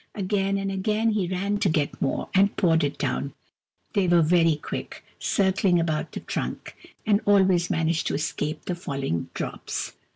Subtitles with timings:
[0.15, 3.33] Again and again he ran to get more, and poured it down;
[3.93, 8.73] they were very quick, circling about the trunk, and always man aged to escape the
[8.73, 9.93] falling drops.